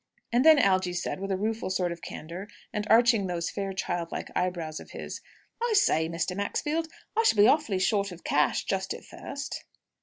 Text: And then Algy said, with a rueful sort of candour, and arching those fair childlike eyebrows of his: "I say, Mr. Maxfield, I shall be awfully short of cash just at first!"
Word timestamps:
And 0.31 0.43
then 0.43 0.57
Algy 0.57 0.93
said, 0.93 1.19
with 1.19 1.29
a 1.31 1.37
rueful 1.37 1.69
sort 1.69 1.91
of 1.91 2.01
candour, 2.01 2.47
and 2.73 2.87
arching 2.89 3.27
those 3.27 3.51
fair 3.51 3.71
childlike 3.71 4.31
eyebrows 4.35 4.79
of 4.79 4.89
his: 4.89 5.21
"I 5.61 5.73
say, 5.75 6.09
Mr. 6.09 6.35
Maxfield, 6.35 6.87
I 7.15 7.21
shall 7.21 7.37
be 7.37 7.47
awfully 7.47 7.77
short 7.77 8.11
of 8.11 8.23
cash 8.23 8.63
just 8.63 8.95
at 8.95 9.05
first!" 9.05 9.63